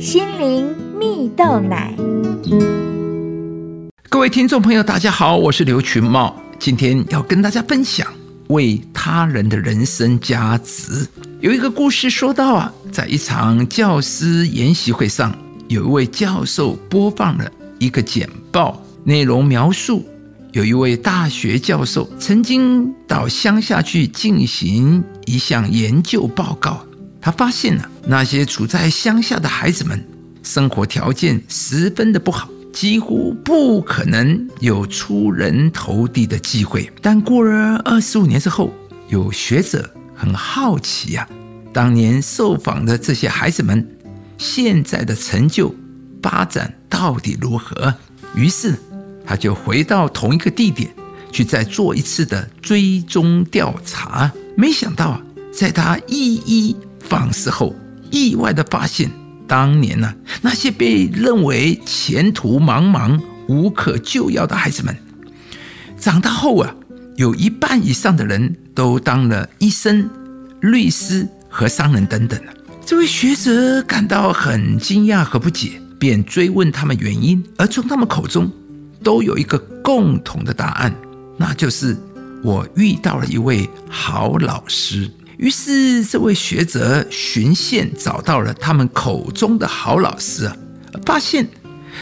[0.00, 0.66] 心灵
[0.98, 1.94] 蜜豆奶。
[4.08, 8.06] 各位听众朋友，大家好，我是刘群茂，今天要跟大家分享
[8.48, 11.06] 为他人的人生加值。
[11.40, 15.36] 有一个故事说到啊，在一场教师研习会上，
[15.68, 20.02] 有一位教授播放了一个简报，内容描述
[20.52, 26.82] 有一位大学教授曾经到乡下去进行一项研究报告，
[27.20, 30.02] 他发现了那些处在乡下的孩子们
[30.42, 32.48] 生活条件十分的不好。
[32.72, 36.88] 几乎不可能有出人头地的机会。
[37.02, 38.72] 但过了二十五年之后，
[39.08, 41.28] 有学者很好奇呀，
[41.72, 43.84] 当年受访的这些孩子们
[44.38, 45.74] 现在的成就
[46.22, 47.92] 发展到底如何？
[48.36, 48.72] 于是
[49.26, 50.88] 他就回到同一个地点
[51.32, 54.30] 去再做一次的追踪调查。
[54.56, 57.74] 没想到啊，在他一一放肆后，
[58.10, 59.10] 意外的发现。
[59.48, 64.96] 当年呢，那些被认为前途茫茫、无可救药的孩子们，
[65.98, 66.72] 长大后啊，
[67.16, 70.08] 有一半以上的人都当了医生、
[70.60, 72.52] 律师和商人等等了。
[72.86, 78.48] 这位学者感到很惊讶和不解，便追问他们原因，而从他们口中
[79.02, 80.94] 都有一个共同的答案，
[81.36, 81.96] 那就是
[82.44, 85.10] 我遇到了一位好老师。
[85.40, 90.54] 于是，这位学者循线找到了他们口中的好老师啊，
[91.06, 91.48] 发现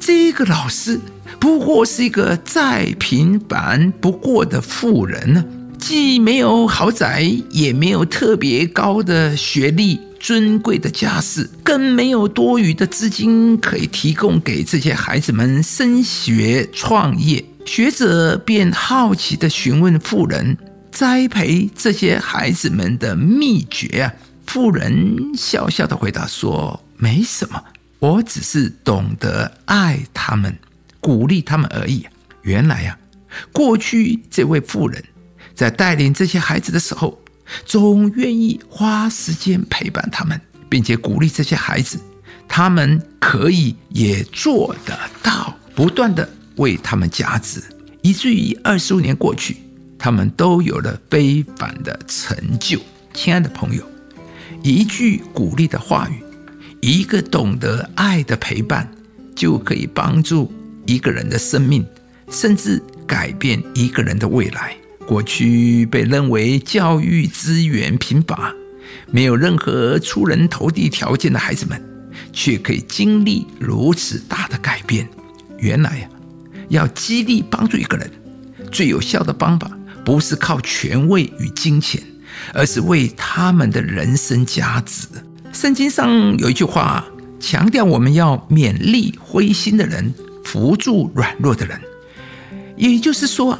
[0.00, 0.98] 这个老师
[1.38, 5.44] 不过是一个再平凡不过的富人呢，
[5.78, 17.44] 既没有豪宅，也没有特别高的学历、尊贵的家世，更没有多余的资金可以提供给这些孩子们升学创业。
[17.64, 20.58] 学者便好奇地询问富人。
[21.00, 24.12] 栽培这些孩子们的秘诀啊！
[24.44, 27.64] 富人笑笑的回答说：“没什么，
[28.00, 30.54] 我只是懂得爱他们，
[31.00, 32.06] 鼓励他们而已。”
[32.44, 32.98] 原来呀，
[33.50, 35.02] 过去这位富人，
[35.54, 37.18] 在带领这些孩子的时候，
[37.64, 40.38] 总愿意花时间陪伴他们，
[40.68, 41.98] 并且鼓励这些孩子，
[42.46, 47.62] 他们可以也做得到，不断的为他们加值，
[48.02, 49.56] 以至于二十五年过去。
[50.02, 52.80] 他们都有了非凡的成就，
[53.12, 53.84] 亲爱的朋友，
[54.62, 56.22] 一句鼓励的话语，
[56.80, 58.90] 一个懂得爱的陪伴，
[59.36, 60.50] 就可以帮助
[60.86, 61.84] 一个人的生命，
[62.30, 64.74] 甚至改变一个人的未来。
[65.06, 68.54] 过去被认为教育资源贫乏，
[69.10, 71.78] 没有任何出人头地条件的孩子们，
[72.32, 75.06] 却可以经历如此大的改变。
[75.58, 76.08] 原来呀，
[76.70, 78.10] 要激励帮助一个人，
[78.72, 79.70] 最有效的方法。
[80.10, 82.02] 不是靠权位与金钱，
[82.52, 85.06] 而是为他们的人生价值。
[85.52, 87.06] 圣经上有一句话
[87.38, 90.12] 强调，我们要勉励灰心的人，
[90.42, 91.80] 扶助软弱的人。
[92.76, 93.56] 也就是说，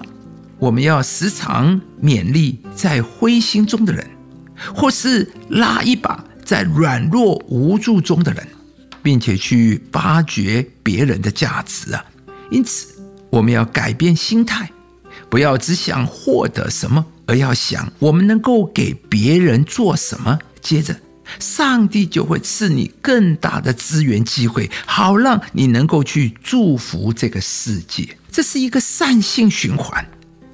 [0.58, 4.04] 我们要时常勉励在灰心中的人，
[4.74, 8.44] 或是拉一把在软弱无助中的人，
[9.04, 12.04] 并且去发掘别人的价值啊。
[12.50, 12.88] 因此，
[13.30, 14.68] 我们要改变心态。
[15.30, 20.38] 不要只想获得什么，而要想我们能够给别人做什么。
[20.60, 20.94] 接着，
[21.38, 28.16] 上帝就会赐你更大的资源机会，好让你能够去祝福这个世界。
[28.32, 30.04] 这是一个善性循环，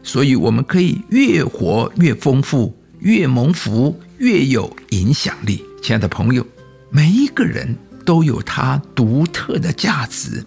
[0.03, 5.65] 所以我们可以越活越丰富，越蒙福，越有影响力。
[5.82, 6.47] 亲爱的朋友，
[6.91, 10.44] 每一个人都有他独特的价值，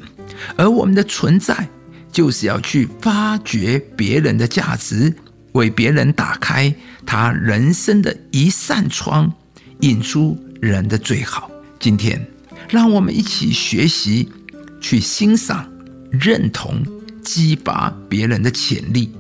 [0.56, 1.68] 而我们的存在。
[2.12, 5.14] 就是要去发掘别人的价值，
[5.54, 6.74] 为别人打开
[7.06, 9.32] 他人生的一扇窗，
[9.82, 11.50] 引出人的最好。
[11.80, 12.26] 今天，
[12.70, 14.30] 让我们一起学习，
[14.82, 15.70] 去欣赏、
[16.12, 16.84] 认同、
[17.24, 19.12] 激发别人的潜力，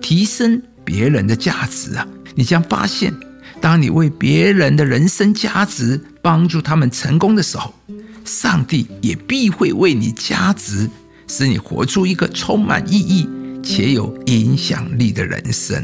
[0.00, 2.06] 提升别人的价值啊！
[2.34, 3.14] 你将发现，
[3.60, 7.72] 当你为别人的人生价值帮助他们成功的时候，
[8.24, 10.88] 上帝也必会为你加值。
[11.34, 13.26] 使你活出一个充满意义
[13.62, 15.82] 且有影响力的人生。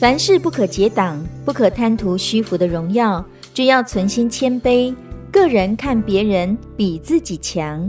[0.00, 3.22] 凡事不可结党，不可贪图虚浮的荣耀，
[3.52, 4.94] 只要存心谦卑，
[5.30, 7.86] 个人看别人比自己强。